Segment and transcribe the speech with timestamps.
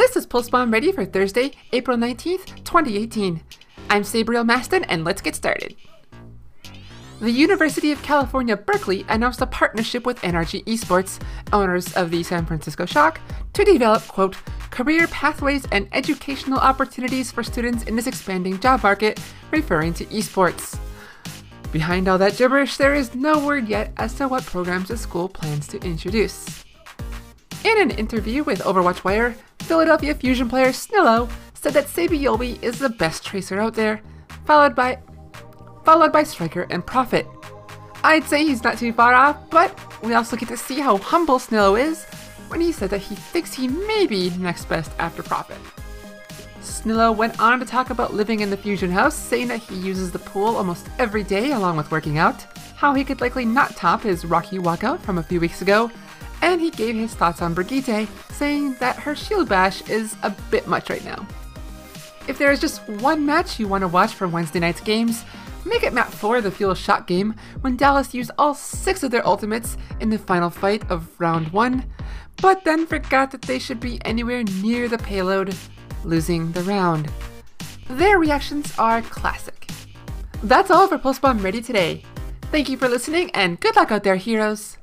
[0.00, 3.38] This is Pulse Bomb ready for Thursday, April 19th, 2018.
[3.90, 5.76] I'm Sabriel Maston, and let's get started.
[7.20, 11.20] The University of California, Berkeley announced a partnership with NRG Esports,
[11.52, 13.20] owners of the San Francisco Shock,
[13.52, 14.36] to develop, quote,
[14.70, 19.20] career pathways and educational opportunities for students in this expanding job market,
[19.50, 20.78] referring to esports.
[21.72, 25.28] Behind all that gibberish, there is no word yet as to what programs the school
[25.28, 26.64] plans to introduce.
[27.62, 29.36] In an interview with Overwatch Wire,
[29.70, 34.00] Philadelphia Fusion player Snillo said that Saebyeolbe is the best tracer out there,
[34.44, 34.98] followed by
[35.84, 37.24] followed by Striker and Profit.
[38.02, 39.70] I'd say he's not too far off, but
[40.02, 42.04] we also get to see how humble Snillo is
[42.48, 45.58] when he said that he thinks he may be next best after Profit.
[46.60, 50.10] Snillo went on to talk about living in the Fusion house, saying that he uses
[50.10, 52.44] the pool almost every day along with working out,
[52.74, 55.92] how he could likely not top his Rocky walkout from a few weeks ago,
[56.42, 60.66] and he gave his thoughts on Brigitte, saying that her shield bash is a bit
[60.66, 61.26] much right now.
[62.28, 65.24] If there is just one match you want to watch for Wednesday night's games,
[65.64, 69.10] make it map 4 of the Fuel Shock game when Dallas used all 6 of
[69.10, 71.84] their ultimates in the final fight of round 1,
[72.40, 75.54] but then forgot that they should be anywhere near the payload,
[76.04, 77.10] losing the round.
[77.88, 79.68] Their reactions are classic.
[80.42, 82.04] That's all for Pulse Bomb Ready today.
[82.50, 84.78] Thank you for listening and good luck out there, heroes!